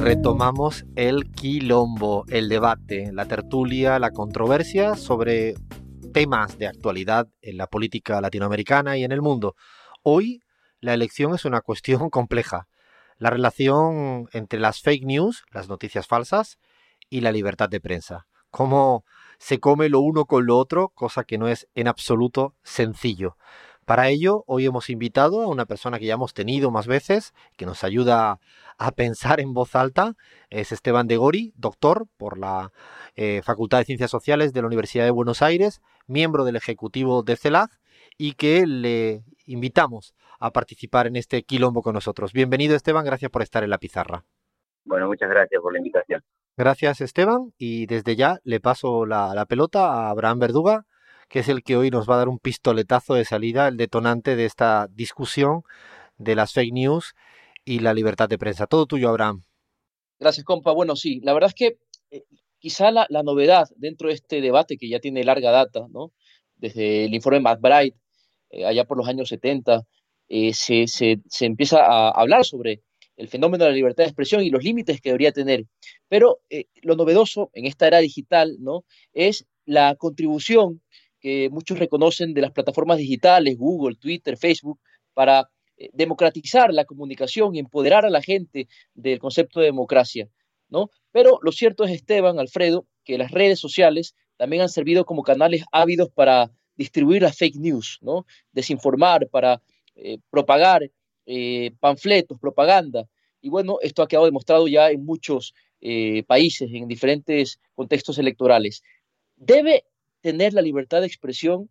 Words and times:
Retomamos 0.00 0.86
el 0.96 1.30
quilombo, 1.32 2.24
el 2.28 2.48
debate, 2.48 3.10
la 3.12 3.26
tertulia, 3.26 3.98
la 3.98 4.12
controversia 4.12 4.94
sobre 4.94 5.54
temas 6.12 6.56
de 6.56 6.66
actualidad 6.68 7.28
en 7.42 7.56
la 7.58 7.66
política 7.66 8.20
latinoamericana 8.20 8.96
y 8.96 9.04
en 9.04 9.12
el 9.12 9.20
mundo. 9.20 9.54
Hoy 10.02 10.42
la 10.80 10.94
elección 10.94 11.34
es 11.34 11.44
una 11.44 11.60
cuestión 11.60 12.10
compleja. 12.10 12.68
La 13.18 13.30
relación 13.30 14.28
entre 14.32 14.60
las 14.60 14.80
fake 14.80 15.04
news, 15.04 15.44
las 15.50 15.68
noticias 15.68 16.06
falsas, 16.06 16.58
y 17.10 17.20
la 17.20 17.32
libertad 17.32 17.68
de 17.68 17.80
prensa. 17.80 18.26
Cómo 18.50 19.04
se 19.38 19.60
come 19.60 19.88
lo 19.88 20.00
uno 20.00 20.24
con 20.24 20.46
lo 20.46 20.58
otro, 20.58 20.88
cosa 20.90 21.24
que 21.24 21.38
no 21.38 21.48
es 21.48 21.68
en 21.74 21.88
absoluto 21.88 22.54
sencillo. 22.62 23.36
Para 23.88 24.10
ello, 24.10 24.44
hoy 24.46 24.66
hemos 24.66 24.90
invitado 24.90 25.40
a 25.40 25.48
una 25.48 25.64
persona 25.64 25.98
que 25.98 26.04
ya 26.04 26.12
hemos 26.12 26.34
tenido 26.34 26.70
más 26.70 26.86
veces, 26.86 27.32
que 27.56 27.64
nos 27.64 27.84
ayuda 27.84 28.38
a 28.76 28.90
pensar 28.92 29.40
en 29.40 29.54
voz 29.54 29.74
alta. 29.74 30.12
Es 30.50 30.72
Esteban 30.72 31.06
de 31.06 31.16
Gori, 31.16 31.54
doctor 31.56 32.06
por 32.18 32.36
la 32.36 32.70
eh, 33.16 33.40
Facultad 33.42 33.78
de 33.78 33.86
Ciencias 33.86 34.10
Sociales 34.10 34.52
de 34.52 34.60
la 34.60 34.66
Universidad 34.66 35.06
de 35.06 35.10
Buenos 35.10 35.40
Aires, 35.40 35.80
miembro 36.06 36.44
del 36.44 36.56
Ejecutivo 36.56 37.22
de 37.22 37.36
CELAG 37.36 37.70
y 38.18 38.34
que 38.34 38.66
le 38.66 39.22
invitamos 39.46 40.14
a 40.38 40.50
participar 40.50 41.06
en 41.06 41.16
este 41.16 41.42
quilombo 41.44 41.80
con 41.80 41.94
nosotros. 41.94 42.34
Bienvenido 42.34 42.76
Esteban, 42.76 43.06
gracias 43.06 43.30
por 43.30 43.40
estar 43.40 43.64
en 43.64 43.70
la 43.70 43.78
pizarra. 43.78 44.26
Bueno, 44.84 45.06
muchas 45.06 45.30
gracias 45.30 45.62
por 45.62 45.72
la 45.72 45.78
invitación. 45.78 46.22
Gracias 46.58 47.00
Esteban 47.00 47.54
y 47.56 47.86
desde 47.86 48.16
ya 48.16 48.38
le 48.44 48.60
paso 48.60 49.06
la, 49.06 49.34
la 49.34 49.46
pelota 49.46 49.94
a 49.94 50.10
Abraham 50.10 50.40
Verduga 50.40 50.84
que 51.28 51.40
es 51.40 51.48
el 51.48 51.62
que 51.62 51.76
hoy 51.76 51.90
nos 51.90 52.08
va 52.08 52.14
a 52.14 52.18
dar 52.18 52.28
un 52.28 52.38
pistoletazo 52.38 53.14
de 53.14 53.24
salida, 53.24 53.68
el 53.68 53.76
detonante 53.76 54.34
de 54.36 54.46
esta 54.46 54.88
discusión 54.90 55.62
de 56.16 56.34
las 56.34 56.52
fake 56.52 56.72
news 56.72 57.14
y 57.64 57.80
la 57.80 57.94
libertad 57.94 58.28
de 58.28 58.38
prensa. 58.38 58.66
Todo 58.66 58.86
tuyo, 58.86 59.08
Abraham. 59.08 59.44
Gracias, 60.18 60.44
compa. 60.44 60.72
Bueno, 60.72 60.96
sí, 60.96 61.20
la 61.22 61.32
verdad 61.34 61.48
es 61.48 61.54
que 61.54 61.78
eh, 62.10 62.24
quizá 62.58 62.90
la, 62.90 63.06
novedad 63.22 63.68
dentro 63.76 64.08
de 64.08 64.14
este 64.14 64.40
debate 64.40 64.76
que 64.78 64.88
ya 64.88 65.00
tiene 65.00 65.22
larga 65.22 65.50
data, 65.50 65.86
¿no? 65.90 66.12
Desde 66.56 67.04
el 67.04 67.14
informe 67.14 67.40
McBride, 67.40 67.94
eh, 68.50 68.64
allá 68.64 68.84
por 68.84 68.96
los 68.96 69.06
años 69.06 69.28
70, 69.28 69.82
eh, 70.28 70.52
se, 70.54 70.88
se, 70.88 71.20
se, 71.28 71.46
empieza 71.46 71.84
a 71.84 72.10
hablar 72.10 72.44
sobre 72.44 72.82
el 73.16 73.28
fenómeno 73.28 73.64
de 73.64 73.70
la 73.70 73.76
libertad 73.76 74.04
de 74.04 74.08
expresión 74.08 74.42
y 74.42 74.50
los 74.50 74.64
límites 74.64 75.00
que 75.00 75.10
debería 75.10 75.32
tener. 75.32 75.64
Pero 76.08 76.40
lo 76.82 76.96
novedoso 76.96 77.50
en 77.52 77.66
esta 77.66 77.86
era 77.86 77.98
digital, 77.98 78.56
¿no? 78.60 78.84
Es 79.12 79.46
la 79.64 79.94
contribución 79.96 80.82
que 81.20 81.48
muchos 81.50 81.78
reconocen 81.78 82.34
de 82.34 82.42
las 82.42 82.52
plataformas 82.52 82.98
digitales, 82.98 83.56
Google, 83.56 83.96
Twitter, 83.96 84.36
Facebook, 84.36 84.80
para 85.14 85.48
eh, 85.76 85.90
democratizar 85.92 86.72
la 86.72 86.84
comunicación 86.84 87.54
y 87.54 87.58
empoderar 87.58 88.04
a 88.04 88.10
la 88.10 88.22
gente 88.22 88.68
del 88.94 89.18
concepto 89.18 89.60
de 89.60 89.66
democracia, 89.66 90.28
¿no? 90.68 90.90
Pero 91.12 91.38
lo 91.42 91.52
cierto 91.52 91.84
es, 91.84 91.92
Esteban, 91.92 92.38
Alfredo, 92.38 92.86
que 93.04 93.18
las 93.18 93.30
redes 93.30 93.58
sociales 93.58 94.14
también 94.36 94.62
han 94.62 94.68
servido 94.68 95.04
como 95.04 95.22
canales 95.22 95.64
ávidos 95.72 96.10
para 96.12 96.50
distribuir 96.76 97.22
las 97.22 97.36
fake 97.36 97.56
news, 97.56 97.98
¿no? 98.00 98.26
Desinformar, 98.52 99.28
para 99.28 99.62
eh, 99.96 100.18
propagar 100.30 100.90
eh, 101.26 101.72
panfletos, 101.80 102.38
propaganda. 102.38 103.08
Y 103.40 103.48
bueno, 103.48 103.78
esto 103.80 104.02
ha 104.02 104.08
quedado 104.08 104.26
demostrado 104.26 104.68
ya 104.68 104.90
en 104.90 105.04
muchos 105.04 105.54
países, 106.26 106.68
en 106.72 106.88
diferentes 106.88 107.60
contextos 107.76 108.18
electorales. 108.18 108.82
¿Debe 109.36 109.84
tener 110.20 110.52
la 110.52 110.62
libertad 110.62 111.00
de 111.00 111.06
expresión 111.06 111.70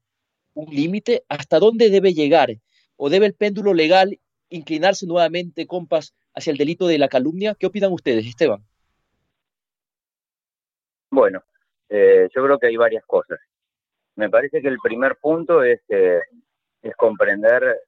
un 0.53 0.73
límite? 0.73 1.23
¿Hasta 1.29 1.59
dónde 1.59 1.89
debe 1.89 2.13
llegar? 2.13 2.49
¿O 2.95 3.09
debe 3.09 3.25
el 3.25 3.35
péndulo 3.35 3.73
legal 3.73 4.19
inclinarse 4.49 5.05
nuevamente, 5.05 5.67
compas, 5.67 6.15
hacia 6.33 6.51
el 6.51 6.57
delito 6.57 6.87
de 6.87 6.97
la 6.97 7.07
calumnia? 7.07 7.55
¿Qué 7.55 7.67
opinan 7.67 7.91
ustedes, 7.91 8.25
Esteban? 8.25 8.63
Bueno, 11.09 11.43
eh, 11.89 12.27
yo 12.33 12.43
creo 12.43 12.59
que 12.59 12.67
hay 12.67 12.75
varias 12.75 13.05
cosas. 13.05 13.39
Me 14.15 14.29
parece 14.29 14.61
que 14.61 14.67
el 14.67 14.79
primer 14.79 15.17
punto 15.17 15.63
es, 15.63 15.81
eh, 15.89 16.19
es 16.81 16.95
comprender 16.95 17.79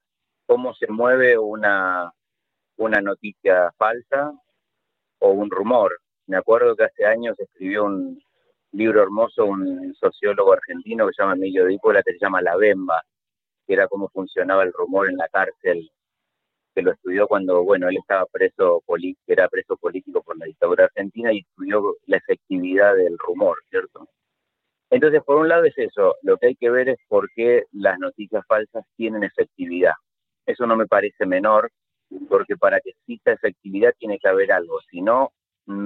cómo 0.45 0.73
se 0.73 0.87
mueve 0.87 1.37
una, 1.37 2.11
una 2.77 3.01
noticia 3.01 3.71
falsa 3.77 4.31
o 5.19 5.31
un 5.31 5.49
rumor. 5.49 5.99
Me 6.27 6.37
acuerdo 6.37 6.75
que 6.75 6.85
hace 6.85 7.05
años 7.05 7.39
escribió 7.39 7.85
un, 7.85 8.21
libro 8.71 9.01
hermoso, 9.01 9.45
un 9.45 9.93
sociólogo 9.95 10.53
argentino 10.53 11.07
que 11.07 11.13
se 11.13 11.23
llama 11.23 11.35
Emilio 11.35 11.65
Dípola, 11.65 12.03
que 12.03 12.13
se 12.13 12.19
llama 12.19 12.41
La 12.41 12.55
Bemba, 12.55 13.01
que 13.65 13.73
era 13.73 13.87
cómo 13.87 14.09
funcionaba 14.09 14.63
el 14.63 14.73
rumor 14.73 15.09
en 15.09 15.17
la 15.17 15.27
cárcel, 15.27 15.89
que 16.73 16.81
lo 16.81 16.91
estudió 16.91 17.27
cuando, 17.27 17.63
bueno, 17.63 17.89
él 17.89 17.97
estaba 17.97 18.25
preso, 18.25 18.83
era 19.27 19.47
preso 19.47 19.77
político 19.77 20.21
por 20.21 20.37
la 20.37 20.45
dictadura 20.45 20.85
argentina 20.85 21.33
y 21.33 21.39
estudió 21.39 21.95
la 22.05 22.17
efectividad 22.17 22.95
del 22.95 23.17
rumor, 23.17 23.57
¿cierto? 23.69 24.07
Entonces, 24.91 25.21
por 25.23 25.37
un 25.37 25.49
lado 25.49 25.65
es 25.65 25.77
eso, 25.77 26.15
lo 26.23 26.37
que 26.37 26.47
hay 26.47 26.55
que 26.55 26.69
ver 26.69 26.89
es 26.89 26.97
por 27.07 27.29
qué 27.35 27.65
las 27.71 27.99
noticias 27.99 28.43
falsas 28.47 28.83
tienen 28.95 29.23
efectividad. 29.23 29.93
Eso 30.45 30.65
no 30.65 30.75
me 30.75 30.87
parece 30.87 31.25
menor, 31.27 31.71
porque 32.27 32.57
para 32.57 32.79
que 32.79 32.91
exista 32.91 33.31
efectividad 33.31 33.93
tiene 33.99 34.17
que 34.17 34.27
haber 34.27 34.51
algo, 34.51 34.79
si 34.89 35.01
no, 35.01 35.31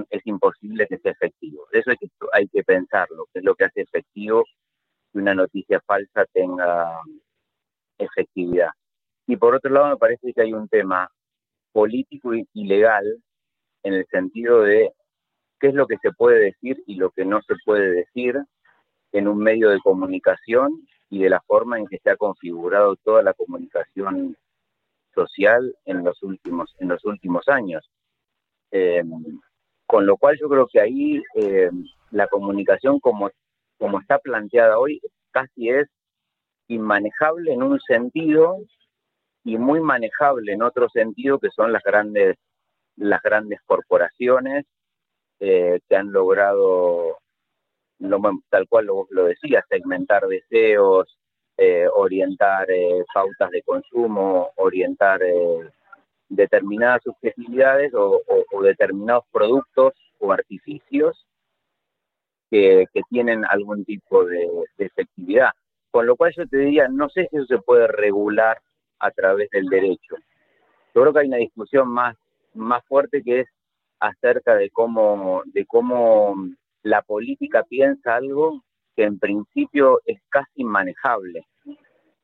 es 0.10 0.22
imposible 0.26 0.88
que 0.88 0.98
sea 0.98 1.12
efectivo. 1.12 1.68
Eso 1.72 1.92
hay 2.32 2.48
que, 2.48 2.64
pensarlo, 2.64 3.28
que 3.34 3.40
es 3.40 3.46
lo 3.46 3.56
que 3.56 3.66
hace 3.66 3.82
efectivo 3.82 4.44
que 5.12 5.20
una 5.20 5.36
noticia 5.36 5.82
falsa 5.86 6.26
tenga 6.34 7.00
efectividad. 7.98 8.70
Y 9.28 9.38
por 9.38 9.56
otro 9.56 9.72
lado, 9.72 9.90
me 9.90 9.98
parece 9.98 10.34
que 10.34 10.42
hay 10.42 10.54
un 10.54 10.68
tema 10.68 11.10
político 11.72 12.34
y 12.34 12.66
legal 12.66 13.06
en 13.84 13.94
el 13.94 14.06
sentido 14.08 14.62
de 14.62 14.92
qué 15.60 15.68
es 15.68 15.74
lo 15.74 15.88
que 15.88 15.98
se 16.02 16.12
puede 16.12 16.40
decir 16.40 16.84
y 16.88 16.96
lo 16.96 17.12
que 17.12 17.26
no 17.26 17.42
se 17.42 17.56
puede 17.66 17.92
decir 17.92 18.38
en 19.12 19.28
un 19.28 19.38
medio 19.38 19.70
de 19.70 19.80
comunicación 19.80 20.86
y 21.10 21.20
de 21.20 21.30
la 21.30 21.42
forma 21.42 21.78
en 21.78 21.88
que 21.88 22.00
se 22.00 22.10
ha 22.10 22.18
configurado 22.18 22.96
toda 22.98 23.22
la 23.22 23.34
comunicación 23.34 24.36
social 25.14 25.76
en 25.86 26.04
los 26.04 26.22
últimos, 26.24 26.76
en 26.80 26.90
los 26.90 27.06
últimos 27.06 27.48
años. 27.48 27.90
Eh, 28.72 29.04
con 29.94 30.08
lo 30.08 30.18
cual 30.18 30.36
yo 30.42 30.50
creo 30.50 30.66
que 30.66 30.82
ahí 30.82 31.22
eh, 31.36 31.70
la 32.10 32.26
comunicación 32.26 33.00
como, 33.00 33.30
como 33.78 34.00
está 34.00 34.18
planteada 34.18 34.80
hoy 34.80 35.00
casi 35.30 35.70
es 35.70 35.88
inmanejable 36.68 37.54
en 37.54 37.62
un 37.62 37.80
sentido 37.80 38.58
y 39.44 39.60
muy 39.60 39.82
manejable 39.82 40.52
en 40.52 40.64
otro 40.64 40.90
sentido 40.90 41.38
que 41.38 41.52
son 41.52 41.72
las 41.72 41.84
grandes 41.84 42.38
las 42.96 43.22
grandes 43.22 43.60
corporaciones 43.68 44.66
eh, 45.40 45.80
que 45.88 45.96
han 45.96 46.12
logrado 46.12 47.20
tal 48.50 48.68
cual 48.68 48.88
lo, 48.88 49.06
lo 49.12 49.26
decía 49.26 49.64
segmentar 49.70 50.26
deseos 50.26 51.20
eh, 51.56 51.86
orientar 51.94 52.66
pautas 53.14 53.52
de 53.52 53.62
consumo 53.62 54.54
orientar 54.56 55.22
determinadas 56.36 57.04
subjetividades 57.04 57.94
o, 57.94 58.22
determinados 58.62 59.26
productos 59.32 59.94
o 60.20 60.32
artificios 60.32 61.26
que, 62.50 62.86
tienen 63.10 63.44
algún 63.46 63.84
tipo 63.86 64.26
de, 64.26 64.48
efectividad. 64.78 65.50
Con 65.92 66.08
lo 66.08 66.16
cual 66.16 66.34
yo 66.36 66.48
te 66.48 66.58
diría, 66.58 66.88
no 66.88 67.10
sé 67.10 67.28
si 67.30 67.38
eso 67.38 67.46
se 67.46 67.58
puede 67.60 67.88
regular 67.88 68.60
a 69.00 69.12
través 69.12 69.50
del 69.52 69.66
derecho. 69.66 70.16
Yo 70.96 71.02
creo 71.02 71.14
que 71.14 71.20
hay 71.20 71.28
una 71.28 71.38
discusión 71.38 71.90
más, 71.90 72.16
más 72.54 72.84
fuerte 72.86 73.22
que 73.24 73.42
es 73.42 73.48
acerca 74.00 74.56
de 74.56 74.70
cómo, 74.70 75.44
de 75.46 75.66
cómo 75.66 76.36
la 76.84 77.02
política 77.02 77.64
piensa 77.64 78.16
algo 78.16 78.62
que 78.96 79.04
en 79.04 79.20
principio 79.20 80.02
es 80.06 80.22
casi 80.30 80.62
inmanejable. 80.62 81.46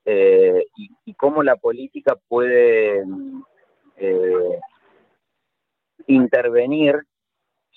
Eh, 0.05 0.65
y, 1.05 1.13
cómo 1.13 1.43
la 1.43 1.55
política 1.55 2.15
puede 2.27 3.03
eh, 3.99 4.59
intervenir, 6.07 6.95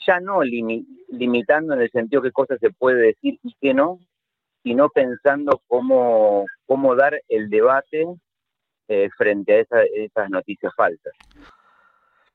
ya 0.07 0.21
no 0.21 0.43
limitando 0.43 1.75
en 1.75 1.83
el 1.83 1.91
sentido 1.91 2.23
qué 2.23 2.33
cosas 2.33 2.59
se 2.61 2.71
puede 2.71 3.09
decir 3.09 3.39
y 3.43 3.55
qué 3.61 3.75
no, 3.75 3.99
sino 4.63 4.89
pensando 4.89 5.61
cómo, 5.67 6.47
cómo 6.67 6.95
dar 6.95 7.21
el 7.29 7.51
debate 7.51 8.07
eh, 8.89 9.09
frente 9.17 9.67
a 9.71 9.83
esas 9.95 10.31
noticias 10.31 10.73
falsas. 10.77 11.13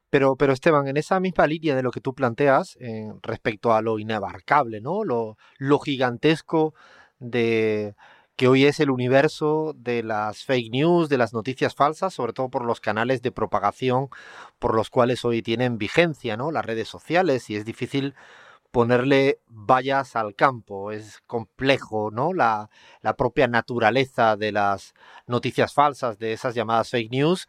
Pero, 0.10 0.38
pero 0.38 0.54
Esteban, 0.54 0.88
en 0.88 0.98
esa 0.98 1.20
misma 1.20 1.48
línea 1.48 1.76
de 1.76 1.84
lo 1.84 1.92
que 1.92 2.00
tú 2.00 2.14
planteas 2.14 2.78
eh, 2.80 3.12
respecto 3.22 3.74
a 3.74 3.82
lo 3.82 4.00
inabarcable, 4.00 4.80
¿no? 4.80 5.04
Lo, 5.04 5.38
lo 5.58 5.80
gigantesco 5.80 6.74
de 7.20 7.94
que 8.38 8.48
hoy 8.48 8.66
es 8.66 8.80
el 8.80 8.92
universo 8.92 9.74
de 9.76 10.04
las 10.04 10.44
fake 10.46 10.72
news, 10.72 11.10
de 11.10 11.18
las 11.18 11.34
noticias 11.34 11.76
falsas, 11.76 12.14
sobre 12.14 12.34
todo 12.34 12.50
por 12.50 12.64
los 12.66 12.80
canales 12.80 13.22
de 13.24 13.32
propagación 13.32 14.10
por 14.60 14.76
los 14.76 14.90
cuales 14.92 15.26
hoy 15.26 15.42
tienen 15.42 15.78
vigencia, 15.80 16.38
¿no? 16.38 16.52
Las 16.52 16.66
redes 16.66 16.88
sociales 16.88 17.50
y 17.50 17.56
es 17.56 17.66
difícil 17.66 18.14
ponerle 18.72 19.40
vallas 19.48 20.16
al 20.16 20.36
campo, 20.36 20.92
es 20.92 21.22
complejo, 21.26 22.12
¿no? 22.12 22.34
La, 22.34 22.70
propia 23.18 23.48
naturaleza 23.48 24.38
de 24.38 24.52
las 24.52 24.94
noticias 25.26 25.74
falsas, 25.74 26.20
de 26.20 26.34
esas 26.34 26.54
llamadas 26.56 26.92
fake 26.92 27.12
news, 27.12 27.48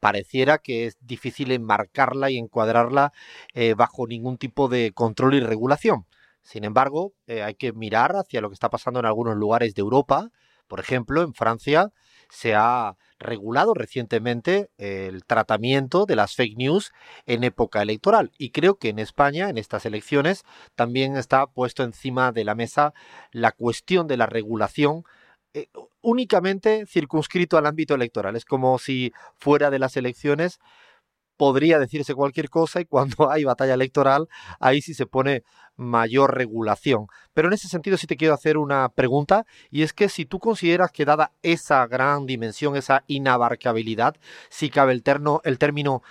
pareciera 0.00 0.58
que 0.58 0.86
es 0.86 0.98
difícil 1.00 1.52
enmarcarla 1.52 2.30
y 2.30 2.38
encuadrarla 2.38 3.12
eh, 3.54 3.74
bajo 3.74 4.06
ningún 4.06 4.36
tipo 4.38 4.68
de 4.68 4.92
control 4.92 5.34
y 5.34 5.40
regulación. 5.40 6.06
Sin 6.46 6.64
embargo, 6.64 7.12
eh, 7.26 7.42
hay 7.42 7.54
que 7.54 7.72
mirar 7.72 8.16
hacia 8.16 8.40
lo 8.40 8.48
que 8.48 8.54
está 8.54 8.70
pasando 8.70 9.00
en 9.00 9.06
algunos 9.06 9.36
lugares 9.36 9.74
de 9.74 9.80
Europa. 9.80 10.30
Por 10.68 10.80
ejemplo, 10.80 11.22
en 11.22 11.34
Francia 11.34 11.92
se 12.30 12.54
ha 12.54 12.96
regulado 13.18 13.72
recientemente 13.72 14.68
el 14.78 15.24
tratamiento 15.24 16.06
de 16.06 16.16
las 16.16 16.34
fake 16.34 16.56
news 16.56 16.92
en 17.24 17.44
época 17.44 17.82
electoral. 17.82 18.32
Y 18.36 18.50
creo 18.50 18.78
que 18.78 18.88
en 18.88 18.98
España, 18.98 19.48
en 19.48 19.58
estas 19.58 19.86
elecciones, 19.86 20.44
también 20.74 21.16
está 21.16 21.46
puesto 21.46 21.82
encima 21.82 22.32
de 22.32 22.44
la 22.44 22.54
mesa 22.54 22.94
la 23.30 23.52
cuestión 23.52 24.06
de 24.06 24.16
la 24.16 24.26
regulación 24.26 25.04
eh, 25.56 25.70
únicamente 26.02 26.84
circunscrito 26.84 27.56
al 27.56 27.64
ámbito 27.64 27.94
electoral. 27.94 28.36
Es 28.36 28.44
como 28.44 28.78
si 28.78 29.14
fuera 29.36 29.70
de 29.70 29.78
las 29.78 29.96
elecciones 29.96 30.60
podría 31.36 31.78
decirse 31.78 32.14
cualquier 32.14 32.50
cosa 32.50 32.80
y 32.80 32.84
cuando 32.84 33.30
hay 33.30 33.44
batalla 33.44 33.74
electoral 33.74 34.28
ahí 34.60 34.80
sí 34.80 34.94
se 34.94 35.06
pone 35.06 35.42
mayor 35.76 36.34
regulación. 36.34 37.06
Pero 37.34 37.48
en 37.48 37.54
ese 37.54 37.68
sentido 37.68 37.96
sí 37.96 38.06
te 38.06 38.16
quiero 38.16 38.34
hacer 38.34 38.56
una 38.56 38.88
pregunta 38.88 39.44
y 39.70 39.82
es 39.82 39.92
que 39.92 40.08
si 40.08 40.24
tú 40.24 40.38
consideras 40.38 40.90
que 40.90 41.04
dada 41.04 41.32
esa 41.42 41.86
gran 41.86 42.26
dimensión, 42.26 42.76
esa 42.76 43.04
inabarcabilidad, 43.06 44.16
si 44.48 44.70
cabe 44.70 44.92
el, 44.92 45.02
terno, 45.02 45.40
el 45.44 45.58
término 45.58 46.02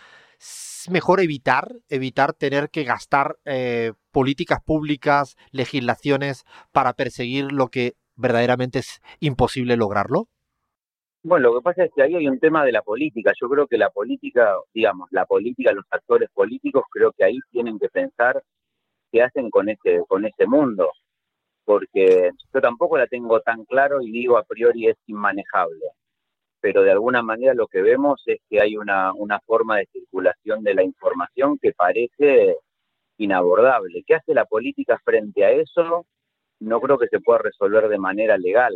mejor 0.90 1.20
evitar, 1.20 1.74
evitar 1.90 2.34
tener 2.34 2.70
que 2.70 2.84
gastar 2.84 3.38
eh, 3.46 3.94
políticas 4.12 4.60
públicas, 4.64 5.36
legislaciones 5.52 6.46
para 6.72 6.94
perseguir 6.94 7.52
lo 7.52 7.70
que 7.70 7.96
verdaderamente 8.16 8.80
es 8.80 9.02
imposible 9.20 9.78
lograrlo? 9.78 10.30
Bueno, 11.26 11.50
lo 11.50 11.56
que 11.56 11.64
pasa 11.64 11.86
es 11.86 11.92
que 11.96 12.04
ahí 12.04 12.16
hay 12.16 12.28
un 12.28 12.40
tema 12.40 12.64
de 12.64 12.72
la 12.72 12.84
política. 12.84 13.34
Yo 13.42 13.50
creo 13.50 13.66
que 13.66 13.80
la 13.80 13.90
política, 13.90 14.56
digamos, 14.76 15.10
la 15.12 15.26
política, 15.26 15.72
los 15.74 15.86
actores 15.90 16.30
políticos, 16.32 16.84
creo 16.92 17.12
que 17.14 17.24
ahí 17.24 17.40
tienen 17.52 17.80
que 17.80 17.90
pensar 17.90 18.44
qué 19.12 19.24
hacen 19.24 19.50
con 19.50 19.70
ese, 19.70 20.04
con 20.08 20.26
ese 20.26 20.46
mundo. 20.46 20.92
Porque 21.66 22.32
yo 22.54 22.62
tampoco 22.62 22.98
la 23.00 23.08
tengo 23.08 23.42
tan 23.42 23.66
claro 23.66 24.02
y 24.04 24.12
digo 24.12 24.38
a 24.38 24.44
priori 24.44 24.88
es 24.88 24.98
inmanejable. 25.08 25.86
Pero 26.62 26.84
de 26.84 26.92
alguna 26.92 27.24
manera 27.24 27.56
lo 27.56 27.68
que 27.68 27.82
vemos 27.82 28.22
es 28.28 28.40
que 28.50 28.62
hay 28.62 28.78
una, 28.78 29.14
una 29.14 29.40
forma 29.42 29.78
de 29.78 29.88
circulación 29.94 30.64
de 30.64 30.76
la 30.76 30.84
información 30.84 31.58
que 31.60 31.74
parece 31.74 32.58
inabordable. 33.18 34.04
¿Qué 34.06 34.16
hace 34.16 34.36
la 34.36 34.46
política 34.46 35.00
frente 35.04 35.44
a 35.46 35.52
eso? 35.52 36.06
no 36.60 36.82
creo 36.82 36.98
que 36.98 37.08
se 37.08 37.20
pueda 37.20 37.40
resolver 37.40 37.90
de 37.90 38.00
manera 38.00 38.38
legal. 38.38 38.74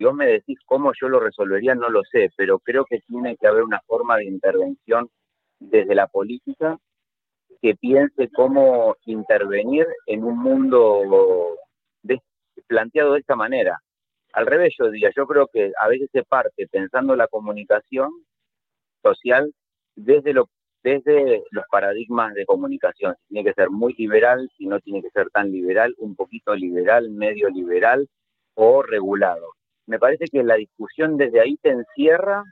Si 0.00 0.06
vos 0.06 0.14
me 0.14 0.28
decís 0.28 0.58
cómo 0.64 0.92
yo 0.98 1.10
lo 1.10 1.20
resolvería, 1.20 1.74
no 1.74 1.90
lo 1.90 2.02
sé, 2.04 2.30
pero 2.34 2.58
creo 2.58 2.86
que 2.86 3.00
tiene 3.00 3.36
que 3.36 3.46
haber 3.46 3.64
una 3.64 3.82
forma 3.82 4.16
de 4.16 4.24
intervención 4.24 5.10
desde 5.58 5.94
la 5.94 6.06
política 6.06 6.78
que 7.60 7.74
piense 7.74 8.30
cómo 8.34 8.96
intervenir 9.04 9.86
en 10.06 10.24
un 10.24 10.38
mundo 10.38 11.54
planteado 12.66 13.12
de 13.12 13.20
esta 13.20 13.36
manera. 13.36 13.78
Al 14.32 14.46
revés, 14.46 14.74
yo 14.78 14.90
diría, 14.90 15.10
yo 15.14 15.26
creo 15.26 15.48
que 15.52 15.70
a 15.78 15.86
veces 15.86 16.08
se 16.10 16.22
parte 16.22 16.66
pensando 16.66 17.14
la 17.14 17.28
comunicación 17.28 18.08
social 19.02 19.52
desde 19.96 20.32
desde 20.82 21.44
los 21.50 21.64
paradigmas 21.70 22.32
de 22.32 22.46
comunicación. 22.46 23.16
tiene 23.28 23.44
que 23.44 23.52
ser 23.52 23.68
muy 23.68 23.92
liberal, 23.98 24.50
si 24.56 24.64
no 24.64 24.80
tiene 24.80 25.02
que 25.02 25.10
ser 25.10 25.28
tan 25.28 25.52
liberal, 25.52 25.94
un 25.98 26.16
poquito 26.16 26.54
liberal, 26.54 27.10
medio 27.10 27.50
liberal 27.50 28.08
o 28.54 28.82
regulado. 28.82 29.59
Me 29.90 29.98
parece 29.98 30.26
que 30.26 30.44
la 30.44 30.54
discusión 30.54 31.16
desde 31.16 31.40
ahí 31.40 31.58
se 31.62 31.70
encierra 31.70 32.44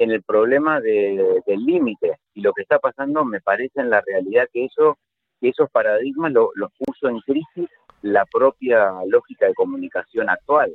en 0.00 0.10
el 0.10 0.24
problema 0.24 0.80
del 0.80 1.64
límite 1.64 2.18
y 2.34 2.40
lo 2.40 2.52
que 2.52 2.62
está 2.62 2.80
pasando 2.80 3.24
me 3.24 3.40
parece 3.40 3.80
en 3.80 3.88
la 3.88 4.02
realidad 4.04 4.48
que 4.52 4.64
eso 4.64 4.98
que 5.40 5.50
esos 5.50 5.70
paradigmas 5.70 6.32
los 6.32 6.72
puso 6.76 7.08
en 7.08 7.20
crisis 7.20 7.70
la 8.02 8.26
propia 8.26 8.94
lógica 9.06 9.46
de 9.46 9.54
comunicación 9.54 10.28
actual. 10.28 10.74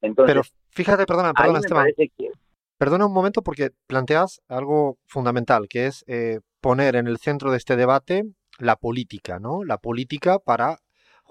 Entonces, 0.00 0.34
Pero 0.34 0.42
fíjate, 0.70 1.04
perdona, 1.04 1.34
perdona, 1.34 1.58
Esteban. 1.58 1.88
Que, 1.94 2.30
Perdona 2.78 3.06
un 3.06 3.12
momento 3.12 3.42
porque 3.42 3.70
planteas 3.86 4.40
algo 4.48 4.96
fundamental, 5.06 5.68
que 5.68 5.86
es 5.86 6.04
eh, 6.06 6.40
poner 6.62 6.96
en 6.96 7.06
el 7.06 7.18
centro 7.18 7.50
de 7.50 7.58
este 7.58 7.76
debate 7.76 8.24
la 8.58 8.76
política, 8.76 9.38
¿no? 9.38 9.62
La 9.62 9.76
política 9.76 10.38
para 10.38 10.78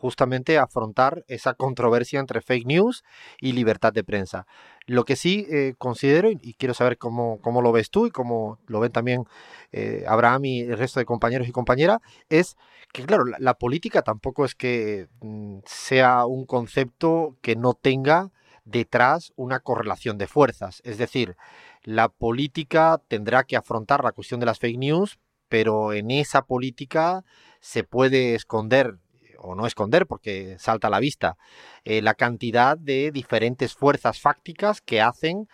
justamente 0.04 0.58
afrontar 0.58 1.24
esa 1.30 1.54
controversia 1.54 2.20
entre 2.20 2.42
fake 2.42 2.66
news 2.66 3.06
y 3.40 3.54
libertad 3.54 3.94
de 3.94 4.04
prensa. 4.04 4.46
Lo 4.86 5.06
que 5.06 5.16
sí 5.16 5.48
eh, 5.50 5.76
considero, 5.78 6.30
y 6.30 6.56
quiero 6.56 6.74
saber 6.74 6.98
cómo, 6.98 7.40
cómo, 7.40 7.62
lo 7.62 7.72
ves 7.72 7.90
tú 7.90 8.06
y 8.06 8.12
cómo 8.12 8.60
lo 8.68 8.82
ven 8.82 8.92
también 8.92 9.24
eh, 9.72 10.04
Abraham 10.06 10.44
y 10.44 10.60
el 10.60 10.78
resto 10.78 11.00
de 11.00 11.06
compañeros 11.06 11.48
y 11.48 11.54
compañeras, 11.54 12.02
es 12.28 12.58
que, 12.92 13.06
claro, 13.06 13.24
la, 13.24 13.54
política 13.54 14.02
tampoco 14.02 14.44
es 14.44 14.56
que 14.56 15.08
mm, 15.22 15.60
sea 15.66 16.26
un 16.26 16.46
concepto 16.46 17.38
que 17.42 17.56
no 17.56 17.74
tenga 17.74 18.34
detrás 18.66 19.32
una 19.38 19.62
correlación 19.62 20.18
de 20.18 20.28
fuerzas. 20.28 20.82
Es 20.84 20.98
decir, 20.98 21.38
la 21.84 22.10
política 22.10 23.02
tendrá 23.08 23.46
que 23.46 23.56
afrontar 23.56 24.04
la 24.04 24.12
cuestión 24.12 24.42
de 24.42 24.48
las 24.48 24.60
fake 24.60 24.80
news, 24.80 25.18
pero 25.48 25.94
en 25.94 26.12
esa 26.12 26.42
política 26.42 27.24
se 27.62 27.86
puede 27.86 28.36
esconder 28.36 28.98
o 29.44 29.56
no 29.56 29.68
esconder 29.68 30.08
porque 30.08 30.56
salta 30.58 30.88
a 30.88 30.92
la 30.92 31.00
vista 31.00 31.38
eh, 31.84 32.02
la 32.02 32.16
cantidad 32.16 32.78
de 32.78 33.12
diferentes 33.12 33.74
fuerzas 33.74 34.20
fácticas 34.20 34.82
que 34.82 35.02
hacen 35.02 35.48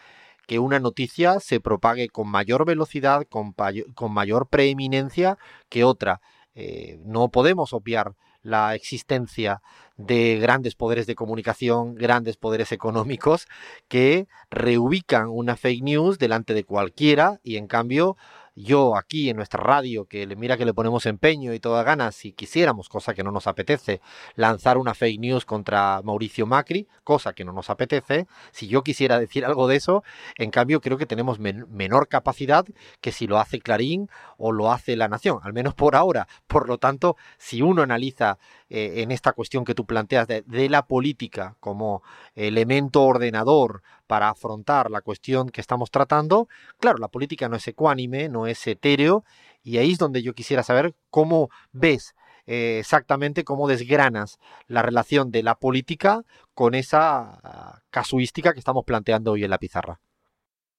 que 0.47 0.59
una 0.59 0.80
noticia 0.80 1.39
se 1.39 1.59
propague 1.59 2.09
con 2.09 2.27
mayor 2.27 2.65
velocidad, 2.65 3.24
con, 3.30 3.53
con 3.94 4.12
mayor 4.12 4.47
preeminencia 4.47 5.38
que 5.69 5.83
otra. 5.83 6.21
Eh, 6.55 7.00
no 7.03 7.29
podemos 7.29 7.72
obviar 7.74 8.15
la 8.41 8.74
existencia 8.74 9.62
de 9.98 10.39
grandes 10.39 10.75
poderes 10.75 11.05
de 11.08 11.15
comunicación, 11.15 11.93
grandes 11.93 12.38
poderes 12.38 12.72
económicos 12.72 13.48
que 13.88 14.27
reubican 14.50 15.27
una 15.27 15.55
fake 15.55 15.84
news 15.84 16.17
delante 16.17 16.53
de 16.53 16.63
cualquiera 16.63 17.39
y 17.43 17.58
en 17.58 17.67
cambio 17.67 18.17
yo 18.60 18.98
aquí 18.98 19.30
en 19.30 19.38
nuestra 19.38 19.63
radio, 19.63 20.06
que 20.06 20.28
le 20.28 20.36
mira 20.36 20.58
que 20.58 20.66
le 20.66 20.74
ponemos 20.74 21.06
empeño 21.06 21.54
y 21.54 21.60
toda 21.60 21.84
ganas, 21.84 22.16
si 22.16 22.34
quisiéramos, 22.34 22.89
cosa 22.89 23.13
que 23.13 23.24
no 23.24 23.32
nos 23.32 23.48
apetece, 23.48 24.01
lanzar 24.36 24.78
una 24.78 24.94
fake 24.94 25.20
news 25.20 25.46
contra 25.46 26.01
Mauricio 26.04 26.46
Macri, 26.46 26.88
cosa 27.06 27.32
que 27.34 27.46
no 27.46 27.54
nos 27.54 27.70
apetece, 27.70 28.28
si 28.51 28.68
yo 28.68 28.84
quisiera 28.84 29.18
decir 29.18 29.46
algo 29.46 29.68
de 29.68 29.78
eso, 29.78 30.04
en 30.38 30.51
cambio 30.51 30.82
creo 30.82 30.98
que 30.98 31.06
tenemos 31.06 31.39
menor 31.39 32.10
capacidad 32.10 32.66
que 33.00 33.13
si 33.13 33.28
lo 33.28 33.39
hace 33.39 33.60
Clarín 33.62 34.10
o 34.38 34.51
lo 34.51 34.72
hace 34.72 34.98
La 34.98 35.08
Nación, 35.08 35.39
al 35.44 35.54
menos 35.54 35.74
por 35.74 35.96
ahora. 35.96 36.28
Por 36.48 36.68
lo 36.68 36.78
tanto, 36.78 37.16
si 37.38 37.62
uno 37.62 37.82
analiza 37.82 38.39
eh, 38.70 39.01
en 39.01 39.12
esta 39.12 39.32
cuestión 39.32 39.63
que 39.63 39.74
tú 39.74 39.86
planteas 39.86 40.28
de, 40.28 40.44
la 40.70 40.86
política 40.86 41.56
como 41.60 42.04
elemento 42.36 43.04
ordenador 43.04 43.82
para 44.10 44.30
afrontar 44.30 44.89
la 44.89 45.01
cuestión 45.01 45.50
que 45.50 45.62
estamos 45.62 45.92
tratando, 45.92 46.48
claro, 46.80 46.98
la 46.98 47.10
política 47.10 47.48
no 47.48 47.58
es 47.58 47.68
ecuánime, 47.68 48.28
no 48.28 48.48
es 48.48 48.66
etéreo, 48.66 49.24
y 49.62 49.78
ahí 49.78 49.92
es 49.92 50.00
donde 50.00 50.24
yo 50.24 50.34
quisiera 50.34 50.63
saber 50.63 50.96
cómo 51.12 51.50
ves 51.74 52.16
eh, 52.48 52.80
exactamente 52.80 53.44
cómo 53.44 53.68
desgranas 53.68 54.39
la 54.66 54.82
relación 54.82 55.30
de 55.30 55.44
la 55.44 55.54
política 55.54 56.24
con 56.56 56.74
esa 56.74 57.38
ah, 57.44 57.82
casuística 57.92 58.54
que 58.54 58.58
estamos 58.58 58.84
planteando 58.84 59.34
hoy 59.34 59.44
en 59.44 59.51
la 59.51 59.60
pizarra. 59.60 60.00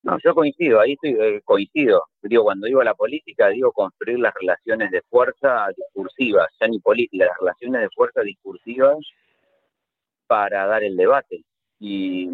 No, 0.03 0.19
yo 0.25 0.35
coincido, 0.35 0.81
ahí 0.81 0.95
estoy, 0.95 1.13
eh, 1.13 1.41
coincido. 1.45 2.03
Digo, 2.23 2.43
cuando 2.43 2.67
digo 2.67 2.83
la 2.83 2.95
política, 2.95 3.51
digo 3.51 3.71
construir 3.71 4.19
las 4.19 4.35
relaciones 4.35 4.91
de 4.91 5.03
fuerza 5.03 5.69
discursivas, 5.77 6.49
ya 6.61 6.67
ni 6.67 6.81
política, 6.81 7.27
las 7.27 7.39
relaciones 7.39 7.83
de 7.83 7.89
fuerza 7.95 8.23
discursivas 8.23 8.99
para 10.27 10.67
dar 10.67 10.83
el 10.83 10.97
debate. 10.97 11.45
Y 11.79 12.29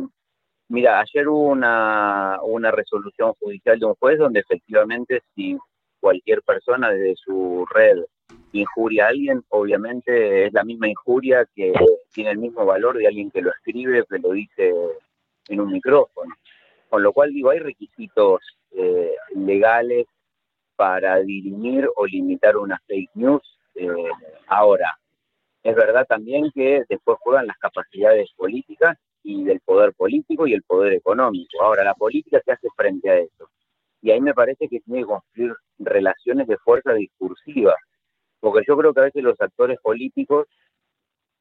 mira, 0.69 1.01
ayer 1.01 1.29
hubo 1.29 1.49
una, 1.49 2.71
resolución 2.73 3.33
judicial 3.35 3.79
de 3.79 3.87
un 3.87 3.95
juez 3.95 4.19
donde 4.19 4.41
efectivamente 4.41 5.23
si 5.35 5.57
cualquier 6.01 6.43
persona 6.43 6.91
desde 6.91 7.17
su 7.17 7.67
red 7.73 7.99
injuria 8.53 9.07
a 9.07 9.09
alguien, 9.09 9.45
obviamente 9.49 10.47
es 10.47 10.53
la 10.53 10.65
misma 10.65 10.89
injuria 10.89 11.47
que 11.55 11.73
tiene 12.13 12.31
el 12.31 12.39
mismo 12.39 12.65
valor 12.65 12.97
de 12.97 13.07
alguien 13.07 13.31
que 13.31 13.43
lo 13.43 13.51
escribe, 13.51 14.05
que 14.09 14.19
lo 14.19 14.33
dice 14.33 14.73
en 15.49 15.61
un 15.61 15.73
micrófono. 15.73 16.35
Con 16.89 17.03
lo 17.03 17.13
cual, 17.13 17.33
digo, 17.33 17.51
hay 17.51 17.59
requisitos 17.59 18.41
eh, 18.73 19.15
legales 19.35 20.07
para 20.77 21.19
dirimir 21.21 21.89
o 21.97 22.07
limitar 22.07 22.57
una 22.57 22.81
fake 22.87 23.11
news. 23.15 23.59
Eh, 23.75 23.89
ahora, 24.47 24.97
es 25.63 25.75
verdad 25.75 26.07
también 26.07 26.51
que 26.53 26.85
después 26.89 27.19
juegan 27.21 27.47
las 27.47 27.59
capacidades 27.59 28.31
políticas 28.37 28.97
y 29.27 29.43
del 29.43 29.61
poder 29.61 29.93
político 29.93 30.47
y 30.47 30.55
el 30.55 30.63
poder 30.63 30.93
económico. 30.93 31.61
Ahora, 31.61 31.83
la 31.83 31.95
política 31.95 32.41
se 32.45 32.53
hace 32.53 32.69
frente 32.77 33.11
a 33.11 33.19
eso. 33.19 33.51
Y 34.01 34.13
ahí 34.13 34.21
me 34.21 34.35
parece 34.35 34.69
que 34.69 34.79
tiene 34.81 35.01
que 35.01 35.07
construir 35.07 35.53
relaciones 35.81 36.47
de 36.47 36.57
fuerza 36.59 36.93
discursiva, 36.93 37.75
porque 38.39 38.65
yo 38.69 38.77
creo 38.77 38.95
que 38.95 39.01
a 39.01 39.05
veces 39.05 39.25
los 39.25 39.41
actores 39.41 39.81
políticos, 39.81 40.47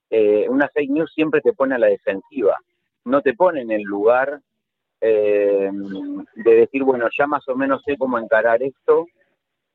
eh, 0.10 0.48
una 0.50 0.68
fake 0.70 0.90
news 0.90 1.14
siempre 1.14 1.42
te 1.42 1.54
pone 1.54 1.76
a 1.76 1.78
la 1.78 1.88
defensiva, 1.88 2.58
no 3.04 3.22
te 3.22 3.36
pone 3.36 3.62
en 3.62 3.70
el 3.70 3.84
lugar 3.84 4.42
eh, 5.02 5.70
de 5.72 6.56
decir, 6.56 6.84
bueno, 6.84 7.08
ya 7.16 7.28
más 7.28 7.48
o 7.48 7.56
menos 7.56 7.84
sé 7.86 7.98
cómo 7.98 8.18
encarar 8.18 8.64
esto 8.64 9.06